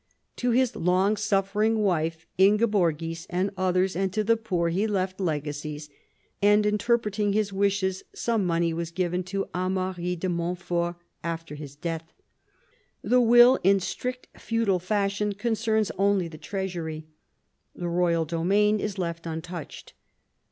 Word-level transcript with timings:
To 0.37 0.49
his 0.49 0.75
long 0.75 1.15
suffering 1.15 1.77
wife 1.77 2.25
Ingeborgis 2.39 3.27
and 3.29 3.51
others, 3.55 3.95
and 3.95 4.11
to 4.13 4.23
the 4.23 4.35
poor, 4.35 4.69
he 4.69 4.87
left 4.87 5.19
legacies, 5.19 5.89
and 6.41 6.65
interpret 6.65 7.19
ing 7.19 7.33
his 7.33 7.53
wishes 7.53 8.01
some 8.11 8.43
money 8.43 8.73
was 8.73 8.89
given 8.89 9.21
to 9.25 9.45
Amaury 9.53 10.15
de 10.15 10.27
Montfort 10.27 10.95
after 11.23 11.53
his 11.53 11.75
death. 11.75 12.13
The 13.03 13.21
will, 13.21 13.59
in 13.63 13.79
strict 13.79 14.27
feudal 14.41 14.79
fashion, 14.79 15.33
concerns 15.33 15.91
only 15.99 16.27
the 16.27 16.39
treasury. 16.39 17.05
The 17.75 17.87
royal 17.87 18.25
domain 18.25 18.79
is 18.79 18.97
left 18.97 19.27
untouched. 19.27 19.93